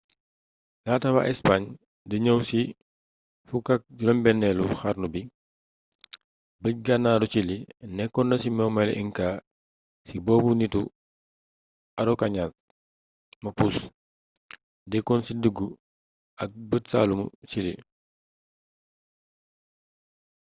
[0.85, 1.63] laata wa ispaañ
[2.09, 2.61] di ñëw ci
[3.49, 5.21] 16eelu xarnu bi
[6.61, 7.57] bëj-gànnaaru ciili
[7.95, 9.27] nekkonna ci momeelu inca
[10.07, 10.81] si boobë nittu
[11.99, 12.55] araucanians
[13.43, 13.83] mapuche
[14.91, 15.67] dëkkon ci diggu
[16.43, 17.73] ak bëj-saalumu ciili